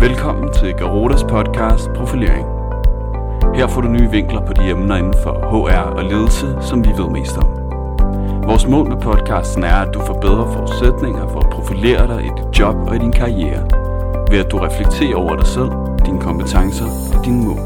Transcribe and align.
Velkommen 0.00 0.52
til 0.52 0.74
Garotas 0.74 1.22
podcast 1.22 1.88
Profilering. 1.96 2.46
Her 3.56 3.66
får 3.66 3.80
du 3.80 3.88
nye 3.88 4.10
vinkler 4.10 4.46
på 4.46 4.52
de 4.52 4.70
emner 4.70 4.96
inden 4.96 5.14
for 5.22 5.32
HR 5.50 5.90
og 5.98 6.04
ledelse, 6.04 6.46
som 6.68 6.84
vi 6.84 6.88
ved 6.88 7.10
mest 7.10 7.36
om. 7.36 7.50
Vores 8.48 8.66
mål 8.66 8.88
med 8.88 9.00
podcasten 9.02 9.64
er, 9.64 9.76
at 9.76 9.94
du 9.94 10.00
får 10.06 10.20
bedre 10.20 10.52
forudsætninger 10.52 11.28
for 11.28 11.40
at 11.40 11.50
profilere 11.50 12.06
dig 12.12 12.20
i 12.24 12.30
dit 12.38 12.58
job 12.58 12.76
og 12.76 12.96
i 12.96 12.98
din 12.98 13.12
karriere, 13.12 13.62
ved 14.30 14.38
at 14.44 14.50
du 14.52 14.58
reflekterer 14.58 15.16
over 15.16 15.36
dig 15.36 15.46
selv, 15.46 15.70
dine 16.06 16.20
kompetencer 16.20 16.88
og 17.14 17.24
dine 17.24 17.44
mål. 17.44 17.60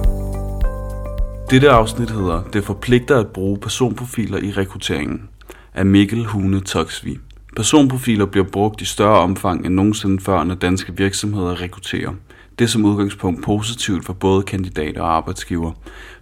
Dette 1.50 1.70
afsnit 1.70 2.10
hedder 2.10 2.42
Det 2.52 2.64
forpligter 2.64 3.18
at 3.18 3.26
bruge 3.26 3.58
personprofiler 3.58 4.38
i 4.38 4.50
rekrutteringen 4.50 5.28
af 5.74 5.86
Mikkel 5.86 6.24
Hune 6.24 6.60
Toksvig. 6.60 7.18
Personprofiler 7.56 8.26
bliver 8.26 8.46
brugt 8.46 8.80
i 8.80 8.84
større 8.84 9.18
omfang 9.18 9.66
end 9.66 9.74
nogensinde 9.74 10.22
før, 10.22 10.44
når 10.44 10.54
danske 10.54 10.96
virksomheder 10.96 11.60
rekrutterer. 11.60 12.12
Det 12.58 12.64
er 12.64 12.68
som 12.68 12.84
udgangspunkt 12.84 13.42
positivt 13.42 14.04
for 14.04 14.12
både 14.12 14.42
kandidater 14.42 15.02
og 15.02 15.16
arbejdsgiver. 15.16 15.72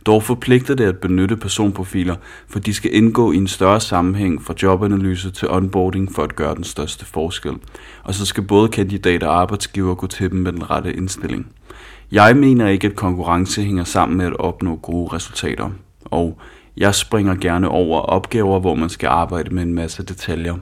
Dog 0.07 0.23
forpligter 0.23 0.75
det 0.75 0.85
at 0.85 0.99
benytte 0.99 1.37
personprofiler, 1.37 2.17
for 2.49 2.59
de 2.59 2.75
skal 2.75 2.95
indgå 2.95 3.33
i 3.33 3.37
en 3.37 3.47
større 3.47 3.81
sammenhæng 3.81 4.43
fra 4.43 4.55
jobanalyse 4.63 5.31
til 5.31 5.51
onboarding 5.51 6.15
for 6.15 6.23
at 6.23 6.37
gøre 6.37 6.55
den 6.55 6.65
største 6.65 7.07
forskel. 7.07 7.53
Og 8.03 8.15
så 8.15 8.27
skal 8.27 8.43
både 8.43 8.69
kandidater 8.69 9.27
og 9.27 9.41
arbejdsgiver 9.41 9.95
gå 9.95 10.07
til 10.07 10.31
dem 10.31 10.39
med 10.39 10.53
den 10.53 10.71
rette 10.71 10.93
indstilling. 10.93 11.47
Jeg 12.13 12.37
mener 12.37 12.69
ikke, 12.69 12.87
at 12.87 12.97
konkurrence 12.97 13.63
hænger 13.63 13.85
sammen 13.85 14.19
med 14.19 14.27
at 14.27 14.37
opnå 14.37 14.77
gode 14.77 15.13
resultater. 15.13 15.71
Og 16.05 16.39
jeg 16.77 16.95
springer 16.95 17.35
gerne 17.35 17.69
over 17.69 18.01
opgaver, 18.01 18.61
hvor 18.61 18.75
man 18.75 18.89
skal 18.89 19.07
arbejde 19.07 19.55
med 19.55 19.63
en 19.63 19.75
masse 19.75 20.03
detaljer. 20.03 20.55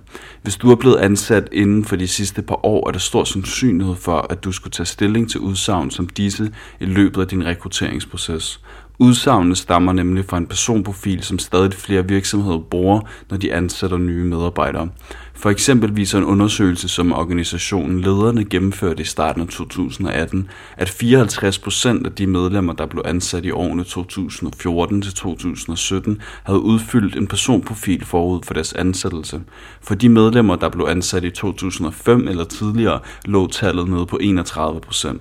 Hvis 0.42 0.56
du 0.56 0.70
er 0.70 0.76
blevet 0.76 0.96
ansat 0.96 1.48
inden 1.52 1.84
for 1.84 1.96
de 1.96 2.08
sidste 2.08 2.42
par 2.42 2.66
år, 2.66 2.88
er 2.88 2.92
der 2.92 2.98
stor 2.98 3.24
sandsynlighed 3.24 3.94
for, 3.94 4.26
at 4.30 4.44
du 4.44 4.52
skulle 4.52 4.72
tage 4.72 4.86
stilling 4.86 5.30
til 5.30 5.40
udsagn 5.40 5.90
som 5.90 6.08
disse 6.08 6.52
i 6.80 6.84
løbet 6.84 7.20
af 7.20 7.28
din 7.28 7.44
rekrutteringsproces. 7.44 8.60
Udsagnene 9.02 9.56
stammer 9.56 9.92
nemlig 9.92 10.24
fra 10.24 10.38
en 10.38 10.46
personprofil, 10.46 11.22
som 11.22 11.38
stadig 11.38 11.72
flere 11.72 12.08
virksomheder 12.08 12.58
bruger, 12.58 13.00
når 13.30 13.36
de 13.36 13.54
ansætter 13.54 13.98
nye 13.98 14.24
medarbejdere. 14.24 14.88
For 15.34 15.50
eksempel 15.50 15.96
viser 15.96 16.18
en 16.18 16.24
undersøgelse, 16.24 16.88
som 16.88 17.12
organisationen 17.12 18.00
Lederne 18.00 18.44
gennemførte 18.44 19.02
i 19.02 19.04
starten 19.04 19.42
af 19.42 19.48
2018, 19.48 20.48
at 20.76 20.90
54% 20.90 22.04
af 22.04 22.12
de 22.12 22.26
medlemmer, 22.26 22.72
der 22.72 22.86
blev 22.86 23.02
ansat 23.04 23.44
i 23.44 23.50
årene 23.50 23.84
2014 23.84 25.02
til 25.02 25.14
2017, 25.14 26.20
havde 26.42 26.60
udfyldt 26.60 27.16
en 27.16 27.26
personprofil 27.26 28.04
forud 28.04 28.40
for 28.44 28.54
deres 28.54 28.72
ansættelse. 28.72 29.40
For 29.82 29.94
de 29.94 30.08
medlemmer, 30.08 30.56
der 30.56 30.68
blev 30.68 30.86
ansat 30.88 31.24
i 31.24 31.30
2005 31.30 32.28
eller 32.28 32.44
tidligere, 32.44 33.00
lå 33.24 33.46
tallet 33.46 33.88
nede 33.88 34.06
på 34.06 34.18
31%. 34.22 35.18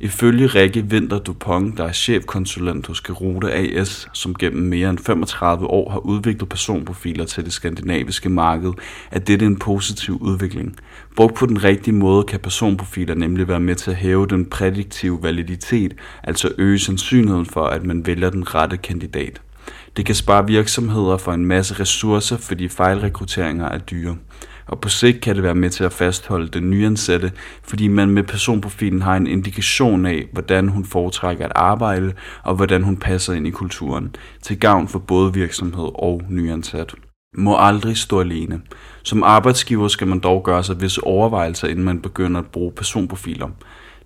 Ifølge 0.00 0.46
Rikke 0.46 0.86
Winter 0.90 1.18
Dupont, 1.18 1.78
der 1.78 1.84
er 1.84 1.92
chefkonsulent 1.92 2.86
hos 2.86 3.00
Geroda 3.00 3.46
AS, 3.46 4.08
som 4.12 4.34
gennem 4.34 4.62
mere 4.62 4.90
end 4.90 4.98
35 4.98 5.66
år 5.66 5.90
har 5.90 5.98
udviklet 5.98 6.48
personprofiler 6.48 7.24
til 7.24 7.44
det 7.44 7.52
skandinaviske 7.52 8.28
marked, 8.28 8.72
er 9.10 9.18
dette 9.18 9.46
en 9.46 9.58
positiv 9.58 10.18
udvikling. 10.20 10.76
Brugt 11.16 11.34
på 11.34 11.46
den 11.46 11.64
rigtige 11.64 11.94
måde 11.94 12.24
kan 12.24 12.40
personprofiler 12.40 13.14
nemlig 13.14 13.48
være 13.48 13.60
med 13.60 13.74
til 13.74 13.90
at 13.90 13.96
hæve 13.96 14.26
den 14.26 14.46
prædiktive 14.46 15.22
validitet, 15.22 15.94
altså 16.22 16.52
øge 16.58 16.78
sandsynligheden 16.78 17.46
for, 17.46 17.64
at 17.64 17.86
man 17.86 18.06
vælger 18.06 18.30
den 18.30 18.54
rette 18.54 18.76
kandidat. 18.76 19.40
Det 19.98 20.06
kan 20.06 20.14
spare 20.14 20.46
virksomheder 20.46 21.16
for 21.16 21.32
en 21.32 21.46
masse 21.46 21.80
ressourcer, 21.80 22.36
fordi 22.36 22.68
fejlrekrutteringer 22.68 23.68
er 23.68 23.78
dyre 23.78 24.16
og 24.68 24.80
på 24.80 24.88
sigt 24.88 25.20
kan 25.20 25.34
det 25.34 25.42
være 25.42 25.54
med 25.54 25.70
til 25.70 25.84
at 25.84 25.92
fastholde 25.92 26.48
den 26.48 26.70
nyansatte, 26.70 27.32
fordi 27.62 27.88
man 27.88 28.10
med 28.10 28.22
personprofilen 28.22 29.02
har 29.02 29.16
en 29.16 29.26
indikation 29.26 30.06
af, 30.06 30.28
hvordan 30.32 30.68
hun 30.68 30.84
foretrækker 30.84 31.44
at 31.44 31.52
arbejde, 31.54 32.12
og 32.42 32.54
hvordan 32.54 32.82
hun 32.82 32.96
passer 32.96 33.32
ind 33.32 33.46
i 33.46 33.50
kulturen, 33.50 34.16
til 34.42 34.60
gavn 34.60 34.88
for 34.88 34.98
både 34.98 35.34
virksomhed 35.34 35.88
og 35.94 36.22
nyansat. 36.28 36.94
Må 37.36 37.56
aldrig 37.58 37.96
stå 37.96 38.20
alene. 38.20 38.60
Som 39.02 39.22
arbejdsgiver 39.22 39.88
skal 39.88 40.06
man 40.06 40.18
dog 40.18 40.42
gøre 40.44 40.64
sig 40.64 40.80
visse 40.80 41.04
overvejelser, 41.04 41.68
inden 41.68 41.84
man 41.84 42.00
begynder 42.00 42.40
at 42.40 42.46
bruge 42.46 42.72
personprofiler. 42.72 43.48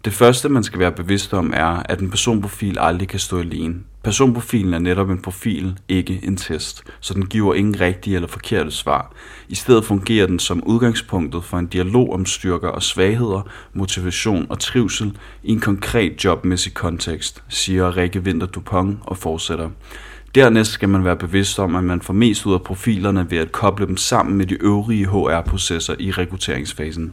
Det 0.04 0.12
første, 0.12 0.48
man 0.48 0.62
skal 0.62 0.78
være 0.81 0.92
bevidst 0.92 1.34
om, 1.34 1.52
er, 1.56 1.82
at 1.84 2.00
en 2.00 2.10
personprofil 2.10 2.76
aldrig 2.81 3.08
kan 3.08 3.19
stå 3.19 3.38
alene. 3.38 3.75
Personprofilen 4.04 4.74
er 4.74 4.78
netop 4.78 5.10
en 5.10 5.22
profil, 5.22 5.78
ikke 5.88 6.20
en 6.22 6.36
test, 6.36 6.84
så 7.00 7.14
den 7.14 7.26
giver 7.26 7.54
ingen 7.54 7.80
rigtige 7.80 8.16
eller 8.16 8.28
forkerte 8.28 8.70
svar. 8.70 9.12
I 9.48 9.54
stedet 9.54 9.84
fungerer 9.84 10.26
den 10.26 10.38
som 10.38 10.62
udgangspunktet 10.64 11.44
for 11.44 11.58
en 11.58 11.66
dialog 11.66 12.12
om 12.12 12.26
styrker 12.26 12.68
og 12.68 12.82
svagheder, 12.82 13.48
motivation 13.72 14.46
og 14.48 14.58
trivsel 14.58 15.18
i 15.42 15.52
en 15.52 15.60
konkret 15.60 16.24
jobmæssig 16.24 16.74
kontekst, 16.74 17.42
siger 17.48 17.96
Rikke 17.96 18.20
Winter 18.20 18.46
Dupont 18.46 18.98
og 19.02 19.16
fortsætter. 19.16 19.70
Dernæst 20.34 20.70
skal 20.70 20.88
man 20.88 21.04
være 21.04 21.16
bevidst 21.16 21.58
om, 21.58 21.76
at 21.76 21.84
man 21.84 22.00
får 22.00 22.14
mest 22.14 22.46
ud 22.46 22.54
af 22.54 22.62
profilerne 22.62 23.30
ved 23.30 23.38
at 23.38 23.52
koble 23.52 23.86
dem 23.86 23.96
sammen 23.96 24.36
med 24.36 24.46
de 24.46 24.54
øvrige 24.54 25.06
HR-processer 25.06 25.94
i 25.98 26.10
rekrutteringsfasen. 26.10 27.12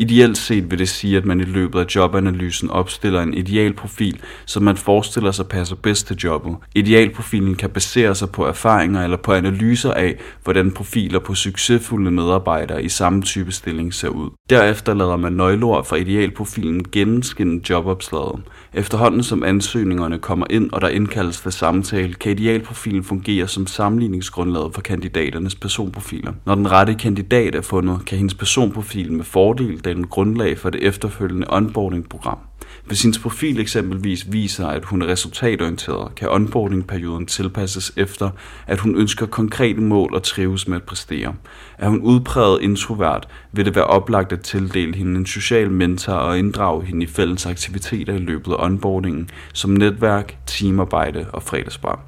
Ideelt 0.00 0.38
set 0.38 0.70
vil 0.70 0.78
det 0.78 0.88
sige, 0.88 1.16
at 1.16 1.24
man 1.24 1.40
i 1.40 1.44
løbet 1.44 1.80
af 1.80 1.84
jobanalysen 1.94 2.70
opstiller 2.70 3.22
en 3.22 3.34
idealprofil, 3.34 4.20
som 4.46 4.62
man 4.62 4.76
forestiller 4.76 5.30
sig 5.30 5.46
passer 5.46 5.76
bedst 5.76 6.06
til 6.06 6.16
jobbet. 6.16 6.56
Idealprofilen 6.74 7.54
kan 7.54 7.70
basere 7.70 8.14
sig 8.14 8.30
på 8.30 8.46
erfaringer 8.46 9.04
eller 9.04 9.16
på 9.16 9.32
analyser 9.32 9.92
af, 9.92 10.16
hvordan 10.44 10.72
profiler 10.72 11.18
på 11.18 11.34
succesfulde 11.34 12.10
medarbejdere 12.10 12.84
i 12.84 12.88
samme 12.88 13.22
type 13.22 13.52
stilling 13.52 13.94
ser 13.94 14.08
ud. 14.08 14.30
Derefter 14.50 14.94
lader 14.94 15.16
man 15.16 15.32
nøgleord 15.32 15.86
fra 15.86 15.96
idealprofilen 15.96 16.84
gennemskinne 16.92 17.60
jobopslaget. 17.70 18.40
Efterhånden 18.74 19.22
som 19.22 19.44
ansøgningerne 19.44 20.18
kommer 20.18 20.46
ind, 20.50 20.70
og 20.72 20.80
der 20.80 20.88
indkaldes 20.88 21.40
til 21.40 21.52
samtale, 21.52 22.14
kan 22.14 22.32
idealprofilen 22.32 23.04
fungere 23.04 23.48
som 23.48 23.66
sammenligningsgrundlaget 23.66 24.74
for 24.74 24.80
kandidaternes 24.80 25.54
personprofiler. 25.54 26.32
Når 26.46 26.54
den 26.54 26.70
rette 26.70 26.94
kandidat 26.94 27.54
er 27.54 27.60
fundet, 27.60 28.00
kan 28.06 28.18
hendes 28.18 28.34
personprofil 28.34 29.12
med 29.12 29.24
fordel 29.24 29.84
danne 29.90 30.06
grundlag 30.06 30.58
for 30.58 30.70
det 30.70 30.82
efterfølgende 30.82 31.46
onboarding-program. 31.50 32.38
Hvis 32.84 33.02
hendes 33.02 33.18
profil 33.18 33.60
eksempelvis 33.60 34.32
viser, 34.32 34.66
at 34.66 34.84
hun 34.84 35.02
er 35.02 35.06
resultatorienteret, 35.06 36.14
kan 36.14 36.28
onboarding-perioden 36.28 37.26
tilpasses 37.26 37.92
efter, 37.96 38.30
at 38.66 38.78
hun 38.78 38.96
ønsker 38.96 39.26
konkrete 39.26 39.80
mål 39.80 40.14
og 40.14 40.22
trives 40.22 40.68
med 40.68 40.76
at 40.76 40.82
præstere. 40.82 41.34
Er 41.78 41.88
hun 41.88 42.00
udpræget 42.00 42.62
introvert, 42.62 43.28
vil 43.52 43.64
det 43.64 43.74
være 43.74 43.84
oplagt 43.84 44.32
at 44.32 44.40
tildele 44.40 44.96
hende 44.96 45.18
en 45.18 45.26
social 45.26 45.70
mentor 45.70 46.12
og 46.12 46.38
inddrage 46.38 46.84
hende 46.84 47.04
i 47.04 47.06
fælles 47.06 47.46
aktiviteter 47.46 48.14
i 48.14 48.18
løbet 48.18 48.52
af 48.52 48.64
onboardingen, 48.64 49.28
som 49.52 49.70
netværk, 49.70 50.36
teamarbejde 50.46 51.26
og 51.32 51.42
fredagsbar. 51.42 52.00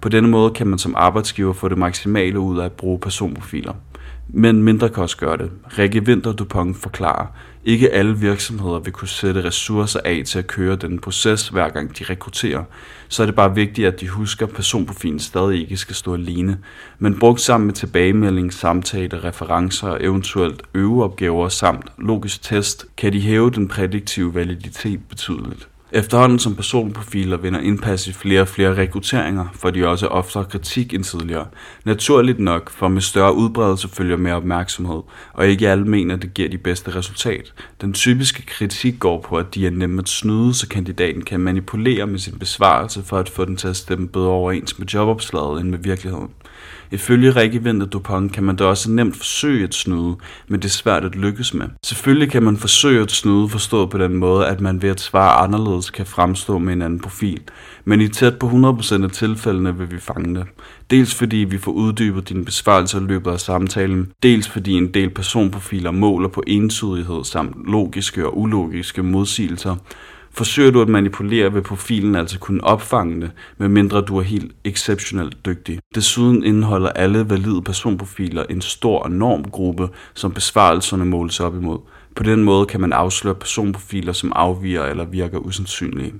På 0.00 0.08
denne 0.08 0.28
måde 0.28 0.50
kan 0.50 0.66
man 0.66 0.78
som 0.78 0.94
arbejdsgiver 0.96 1.52
få 1.52 1.68
det 1.68 1.78
maksimale 1.78 2.38
ud 2.38 2.58
af 2.58 2.64
at 2.64 2.72
bruge 2.72 2.98
personprofiler. 2.98 3.72
Men 4.34 4.62
mindre 4.62 4.88
kan 4.88 5.02
også 5.02 5.16
gøre 5.16 5.36
det. 5.36 5.50
Rikke 5.78 6.02
Winter 6.02 6.32
Dupont 6.32 6.76
forklarer, 6.76 7.26
ikke 7.64 7.90
alle 7.90 8.18
virksomheder 8.18 8.78
vil 8.78 8.92
kunne 8.92 9.08
sætte 9.08 9.44
ressourcer 9.44 10.00
af 10.04 10.22
til 10.26 10.38
at 10.38 10.46
køre 10.46 10.76
den 10.76 10.98
proces, 10.98 11.48
hver 11.48 11.68
gang 11.68 11.98
de 11.98 12.04
rekrutterer. 12.04 12.64
Så 13.08 13.22
er 13.22 13.26
det 13.26 13.34
bare 13.34 13.54
vigtigt, 13.54 13.88
at 13.88 14.00
de 14.00 14.08
husker, 14.08 14.46
at 14.46 14.52
personprofilen 14.52 15.18
stadig 15.18 15.60
ikke 15.60 15.76
skal 15.76 15.94
stå 15.94 16.14
alene. 16.14 16.58
Men 16.98 17.18
brugt 17.18 17.40
sammen 17.40 17.66
med 17.66 17.74
tilbagemelding, 17.74 18.52
samtale, 18.52 19.24
referencer 19.24 19.88
og 19.88 20.04
eventuelt 20.04 20.62
øveopgaver 20.74 21.48
samt 21.48 21.84
logisk 21.98 22.42
test, 22.42 22.86
kan 22.96 23.12
de 23.12 23.20
hæve 23.20 23.50
den 23.50 23.68
prædiktive 23.68 24.34
validitet 24.34 25.00
betydeligt. 25.08 25.68
Efterhånden 25.94 26.38
som 26.38 26.54
personprofiler 26.54 27.36
vinder 27.36 27.60
indpas 27.60 28.06
i 28.06 28.12
flere 28.12 28.40
og 28.40 28.48
flere 28.48 28.76
rekrutteringer, 28.76 29.46
får 29.54 29.70
de 29.70 29.88
også 29.88 30.06
oftere 30.06 30.44
kritik 30.44 30.94
end 30.94 31.04
tidligere. 31.04 31.46
Naturligt 31.84 32.38
nok, 32.38 32.70
for 32.70 32.88
med 32.88 33.00
større 33.00 33.34
udbredelse 33.34 33.88
følger 33.88 34.16
mere 34.16 34.34
opmærksomhed, 34.34 35.00
og 35.32 35.46
ikke 35.46 35.68
alle 35.68 35.84
mener, 35.84 36.16
det 36.16 36.34
giver 36.34 36.48
de 36.48 36.58
bedste 36.58 36.94
resultat. 36.94 37.52
Den 37.80 37.92
typiske 37.92 38.46
kritik 38.46 38.98
går 38.98 39.20
på, 39.20 39.36
at 39.36 39.54
de 39.54 39.66
er 39.66 39.70
nemme 39.70 40.02
at 40.02 40.08
snyde, 40.08 40.54
så 40.54 40.68
kandidaten 40.68 41.22
kan 41.22 41.40
manipulere 41.40 42.06
med 42.06 42.18
sin 42.18 42.38
besvarelse 42.38 43.02
for 43.02 43.18
at 43.18 43.28
få 43.28 43.44
den 43.44 43.56
til 43.56 43.68
at 43.68 43.76
stemme 43.76 44.08
bedre 44.08 44.28
overens 44.28 44.78
med 44.78 44.86
jobopslaget 44.86 45.60
end 45.60 45.70
med 45.70 45.78
virkeligheden. 45.78 46.28
Ifølge 46.92 47.30
Rikke 47.30 47.62
Vinter 47.62 47.86
Dupont 47.86 48.32
kan 48.32 48.44
man 48.44 48.56
da 48.56 48.64
også 48.64 48.90
nemt 48.90 49.16
forsøge 49.16 49.64
at 49.64 49.74
snyde, 49.74 50.16
men 50.48 50.60
det 50.60 50.64
er 50.64 50.68
svært 50.68 51.04
at 51.04 51.14
lykkes 51.14 51.54
med. 51.54 51.66
Selvfølgelig 51.84 52.30
kan 52.30 52.42
man 52.42 52.56
forsøge 52.56 53.02
at 53.02 53.10
snyde 53.10 53.48
forstået 53.48 53.90
på 53.90 53.98
den 53.98 54.16
måde, 54.16 54.46
at 54.46 54.60
man 54.60 54.82
ved 54.82 54.90
at 54.90 55.00
svare 55.00 55.32
anderledes 55.44 55.81
kan 55.90 56.06
fremstå 56.06 56.58
med 56.58 56.72
en 56.72 56.82
anden 56.82 57.00
profil. 57.00 57.40
Men 57.84 58.00
i 58.00 58.08
tæt 58.08 58.38
på 58.38 58.46
100% 58.46 59.04
af 59.04 59.10
tilfældene 59.10 59.78
vil 59.78 59.90
vi 59.90 59.98
fange 59.98 60.34
det. 60.34 60.46
Dels 60.90 61.14
fordi 61.14 61.36
vi 61.36 61.58
får 61.58 61.72
uddybet 61.72 62.28
din 62.28 62.44
besvarelse 62.44 62.98
i 62.98 63.00
løbet 63.00 63.30
af 63.30 63.40
samtalen, 63.40 64.12
dels 64.22 64.48
fordi 64.48 64.72
en 64.72 64.94
del 64.94 65.10
personprofiler 65.10 65.90
måler 65.90 66.28
på 66.28 66.42
entydighed 66.46 67.24
samt 67.24 67.70
logiske 67.70 68.26
og 68.26 68.38
ulogiske 68.38 69.02
modsigelser, 69.02 69.76
Forsøger 70.34 70.70
du 70.70 70.82
at 70.82 70.88
manipulere, 70.88 71.52
vil 71.52 71.62
profilen 71.62 72.14
altså 72.14 72.38
kunne 72.38 72.64
opfange 72.64 73.20
det, 73.20 73.30
medmindre 73.58 74.00
du 74.00 74.18
er 74.18 74.22
helt 74.22 74.52
exceptionelt 74.64 75.46
dygtig. 75.46 75.78
Desuden 75.94 76.44
indeholder 76.44 76.88
alle 76.88 77.30
valide 77.30 77.62
personprofiler 77.62 78.44
en 78.50 78.60
stor 78.60 79.08
normgruppe, 79.08 79.88
som 80.14 80.32
besvarelserne 80.32 81.04
måles 81.04 81.40
op 81.40 81.56
imod. 81.56 81.78
På 82.14 82.22
den 82.22 82.42
måde 82.42 82.66
kan 82.66 82.80
man 82.80 82.92
afsløre 82.92 83.34
personprofiler, 83.34 84.12
som 84.12 84.32
afviger 84.36 84.84
eller 84.84 85.04
virker 85.04 85.38
usandsynlige. 85.38 86.14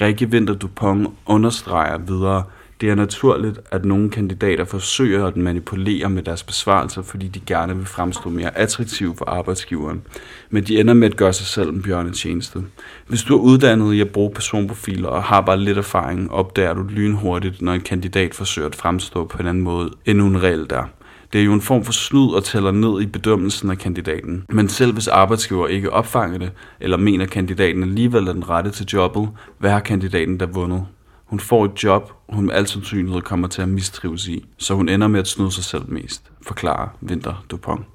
Rikke 0.00 0.26
Winter 0.26 0.54
Dupont 0.54 1.08
understreger 1.26 1.98
videre, 1.98 2.42
det 2.80 2.90
er 2.90 2.94
naturligt, 2.94 3.60
at 3.70 3.84
nogle 3.84 4.10
kandidater 4.10 4.64
forsøger 4.64 5.26
at 5.26 5.36
manipulere 5.36 6.10
med 6.10 6.22
deres 6.22 6.42
besvarelser, 6.42 7.02
fordi 7.02 7.28
de 7.28 7.40
gerne 7.40 7.76
vil 7.76 7.86
fremstå 7.86 8.30
mere 8.30 8.58
attraktive 8.58 9.14
for 9.16 9.24
arbejdsgiveren. 9.24 10.02
Men 10.50 10.64
de 10.64 10.80
ender 10.80 10.94
med 10.94 11.10
at 11.10 11.16
gøre 11.16 11.32
sig 11.32 11.46
selv 11.46 11.68
en 11.68 11.82
bjørnetjeneste. 11.82 12.64
Hvis 13.06 13.22
du 13.22 13.36
er 13.36 13.42
uddannet 13.42 13.94
i 13.94 14.00
at 14.00 14.10
bruge 14.10 14.30
personprofiler 14.30 15.08
og 15.08 15.22
har 15.22 15.40
bare 15.40 15.60
lidt 15.60 15.78
erfaring, 15.78 16.32
opdager 16.32 16.74
du 16.74 16.82
lynhurtigt, 16.82 17.62
når 17.62 17.72
en 17.72 17.80
kandidat 17.80 18.34
forsøger 18.34 18.68
at 18.68 18.74
fremstå 18.74 19.24
på 19.24 19.38
en 19.38 19.46
anden 19.46 19.64
måde, 19.64 19.90
end 20.04 20.20
hun 20.20 20.42
reelt 20.42 20.72
er. 20.72 20.84
Det 21.32 21.40
er 21.40 21.44
jo 21.44 21.52
en 21.52 21.60
form 21.60 21.84
for 21.84 21.92
snyd 21.92 22.28
og 22.34 22.44
tæller 22.44 22.70
ned 22.70 23.00
i 23.00 23.06
bedømmelsen 23.06 23.70
af 23.70 23.78
kandidaten. 23.78 24.44
Men 24.48 24.68
selv 24.68 24.92
hvis 24.92 25.08
arbejdsgiver 25.08 25.66
ikke 25.66 25.92
opfanger 25.92 26.38
det, 26.38 26.52
eller 26.80 26.96
mener 26.96 27.26
kandidaten 27.26 27.82
alligevel 27.82 28.28
er 28.28 28.32
den 28.32 28.48
rette 28.48 28.70
til 28.70 28.86
jobbet, 28.86 29.28
hvad 29.58 29.70
har 29.70 29.80
kandidaten 29.80 30.40
der 30.40 30.46
vundet? 30.46 30.86
Hun 31.24 31.40
får 31.40 31.64
et 31.64 31.84
job, 31.84 32.12
hun 32.28 32.46
med 32.46 32.54
al 32.54 32.66
sandsynlighed 32.66 33.20
kommer 33.20 33.48
til 33.48 33.62
at 33.62 33.68
mistrives 33.68 34.28
i, 34.28 34.44
så 34.58 34.74
hun 34.74 34.88
ender 34.88 35.08
med 35.08 35.20
at 35.20 35.28
snyde 35.28 35.52
sig 35.52 35.64
selv 35.64 35.82
mest, 35.88 36.22
forklarer 36.42 36.88
Winter 37.02 37.44
Dupont. 37.50 37.86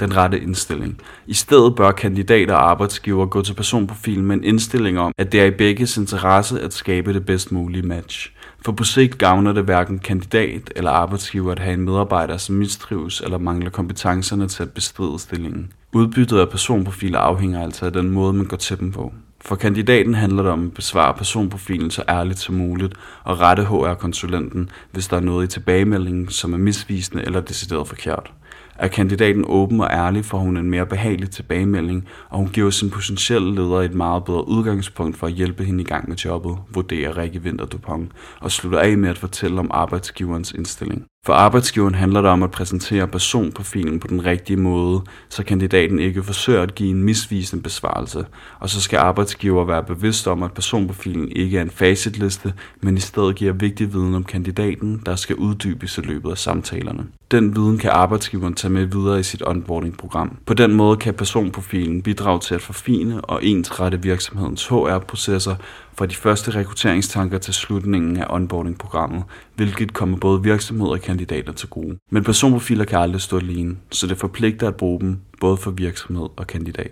Den 0.00 0.16
rette 0.16 0.40
indstilling. 0.40 1.00
I 1.26 1.34
stedet 1.34 1.74
bør 1.76 1.92
kandidater 1.92 2.54
og 2.54 2.70
arbejdsgiver 2.70 3.26
gå 3.26 3.42
til 3.42 3.54
personprofilen 3.54 4.26
med 4.26 4.36
en 4.36 4.44
indstilling 4.44 4.98
om, 4.98 5.12
at 5.18 5.32
det 5.32 5.40
er 5.40 5.44
i 5.44 5.50
begges 5.50 5.96
interesse 5.96 6.60
at 6.60 6.74
skabe 6.74 7.14
det 7.14 7.26
bedst 7.26 7.52
mulige 7.52 7.82
match. 7.82 8.32
For 8.66 8.72
på 8.72 8.84
sigt 8.84 9.18
gavner 9.18 9.52
det 9.52 9.64
hverken 9.64 9.98
kandidat 9.98 10.72
eller 10.76 10.90
arbejdsgiver 10.90 11.52
at 11.52 11.58
have 11.58 11.74
en 11.74 11.80
medarbejder, 11.80 12.36
som 12.36 12.54
mistrives 12.54 13.20
eller 13.20 13.38
mangler 13.38 13.70
kompetencerne 13.70 14.48
til 14.48 14.62
at 14.62 14.70
bestride 14.70 15.18
stillingen. 15.18 15.72
Udbyttet 15.92 16.38
af 16.38 16.48
personprofiler 16.48 17.18
afhænger 17.18 17.62
altså 17.62 17.86
af 17.86 17.92
den 17.92 18.10
måde, 18.10 18.32
man 18.32 18.46
går 18.46 18.56
til 18.56 18.80
dem 18.80 18.92
på. 18.92 19.12
For 19.40 19.56
kandidaten 19.56 20.14
handler 20.14 20.42
det 20.42 20.52
om 20.52 20.66
at 20.66 20.74
besvare 20.74 21.14
personprofilen 21.14 21.90
så 21.90 22.02
ærligt 22.08 22.38
som 22.38 22.54
muligt 22.54 22.94
og 23.24 23.40
rette 23.40 23.64
HR-konsulenten, 23.64 24.70
hvis 24.92 25.08
der 25.08 25.16
er 25.16 25.20
noget 25.20 25.44
i 25.44 25.48
tilbagemeldingen, 25.48 26.28
som 26.28 26.52
er 26.52 26.58
misvisende 26.58 27.24
eller 27.24 27.40
decideret 27.40 27.88
forkert. 27.88 28.32
Er 28.78 28.88
kandidaten 28.88 29.44
åben 29.46 29.80
og 29.80 29.88
ærlig, 29.90 30.24
får 30.24 30.38
hun 30.38 30.56
en 30.56 30.70
mere 30.70 30.86
behagelig 30.86 31.30
tilbagemelding, 31.30 32.08
og 32.30 32.38
hun 32.38 32.48
giver 32.48 32.70
sin 32.70 32.90
potentielle 32.90 33.54
leder 33.54 33.80
et 33.80 33.94
meget 33.94 34.24
bedre 34.24 34.48
udgangspunkt 34.48 35.16
for 35.16 35.26
at 35.26 35.32
hjælpe 35.32 35.64
hende 35.64 35.80
i 35.80 35.86
gang 35.86 36.08
med 36.08 36.16
jobbet, 36.16 36.56
vurderer 36.74 37.16
Rikke 37.16 37.40
Winter 37.40 37.66
Dupont, 37.66 38.12
og 38.40 38.50
slutter 38.50 38.78
af 38.78 38.98
med 38.98 39.08
at 39.08 39.18
fortælle 39.18 39.58
om 39.58 39.70
arbejdsgiverens 39.70 40.52
indstilling. 40.52 41.06
For 41.26 41.32
arbejdsgiveren 41.32 41.94
handler 41.94 42.20
det 42.20 42.30
om 42.30 42.42
at 42.42 42.50
præsentere 42.50 43.08
personprofilen 43.08 44.00
på 44.00 44.06
den 44.08 44.24
rigtige 44.24 44.56
måde, 44.56 45.02
så 45.28 45.44
kandidaten 45.44 45.98
ikke 45.98 46.22
forsøger 46.22 46.62
at 46.62 46.74
give 46.74 46.90
en 46.90 47.02
misvisende 47.02 47.62
besvarelse, 47.62 48.26
og 48.60 48.70
så 48.70 48.80
skal 48.80 48.96
arbejdsgiver 48.96 49.64
være 49.64 49.82
bevidst 49.82 50.28
om, 50.28 50.42
at 50.42 50.52
personprofilen 50.52 51.32
ikke 51.32 51.58
er 51.58 51.62
en 51.62 51.70
facitliste, 51.70 52.52
men 52.80 52.96
i 52.96 53.00
stedet 53.00 53.36
giver 53.36 53.52
vigtig 53.52 53.92
viden 53.92 54.14
om 54.14 54.24
kandidaten, 54.24 55.02
der 55.06 55.16
skal 55.16 55.36
uddybes 55.36 55.98
i 55.98 56.00
løbet 56.00 56.30
af 56.30 56.38
samtalerne. 56.38 57.06
Den 57.30 57.56
viden 57.56 57.78
kan 57.78 57.90
arbejdsgiveren 57.90 58.54
tage 58.54 58.72
med 58.72 58.84
videre 58.84 59.20
i 59.20 59.22
sit 59.22 59.42
onboarding-program. 59.46 60.36
På 60.46 60.54
den 60.54 60.74
måde 60.74 60.96
kan 60.96 61.14
personprofilen 61.14 62.02
bidrage 62.02 62.40
til 62.40 62.54
at 62.54 62.62
forfine 62.62 63.20
og 63.20 63.44
ensrette 63.44 64.02
virksomhedens 64.02 64.66
HR-processer 64.66 65.56
fra 65.98 66.06
de 66.06 66.14
første 66.14 66.50
rekrutteringstanker 66.50 67.38
til 67.38 67.54
slutningen 67.54 68.16
af 68.16 68.26
onboarding-programmet, 68.30 69.24
hvilket 69.54 69.92
kommer 69.92 70.16
både 70.16 70.42
virksomheder 70.42 70.90
og 70.90 71.00
kandidater 71.16 71.52
til 71.52 71.68
gode. 71.68 71.98
Men 72.10 72.24
personprofiler 72.24 72.84
kan 72.84 72.98
aldrig 72.98 73.20
stå 73.20 73.38
alene, 73.38 73.76
så 73.90 74.06
det 74.06 74.16
forpligter 74.18 74.68
at 74.68 74.76
bruge 74.76 75.00
dem 75.00 75.18
både 75.40 75.56
for 75.56 75.70
virksomhed 75.70 76.28
og 76.36 76.46
kandidat. 76.46 76.90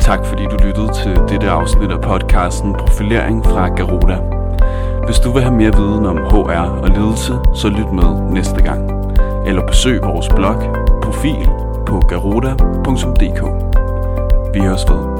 Tak 0.00 0.26
fordi 0.26 0.42
du 0.42 0.56
lyttede 0.66 0.90
til 1.02 1.12
dette 1.28 1.50
afsnit 1.50 1.90
af 1.90 2.00
podcasten 2.00 2.72
Profilering 2.72 3.44
fra 3.44 3.68
Garuda. 3.68 4.18
Hvis 5.06 5.18
du 5.18 5.32
vil 5.32 5.42
have 5.42 5.54
mere 5.54 5.76
viden 5.76 6.06
om 6.06 6.16
HR 6.16 6.68
og 6.84 6.88
ledelse, 6.88 7.32
så 7.54 7.68
lyt 7.68 7.92
med 7.92 8.32
næste 8.32 8.62
gang. 8.62 8.82
Eller 9.48 9.66
besøg 9.66 10.02
vores 10.02 10.28
blog 10.36 10.58
Profil 11.02 11.44
på 11.86 12.00
garuda.dk. 12.08 13.42
Vi 14.54 14.60
høres 14.60 14.84
ved. 14.90 15.17